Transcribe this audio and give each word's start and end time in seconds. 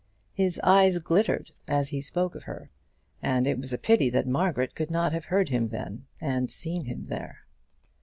His 0.33 0.59
eyes 0.63 0.97
glittered 0.97 1.51
as 1.67 1.89
he 1.89 2.01
spoke 2.01 2.33
of 2.33 2.45
her, 2.45 2.71
and 3.21 3.45
it 3.45 3.59
was 3.59 3.71
a 3.71 3.77
pity 3.77 4.09
that 4.09 4.25
Margaret 4.25 4.73
could 4.73 4.89
not 4.89 5.13
have 5.13 5.25
heard 5.25 5.49
him 5.49 5.67
then, 5.67 6.07
and 6.19 6.49
seen 6.49 6.85
him 6.85 7.05
there. 7.05 7.45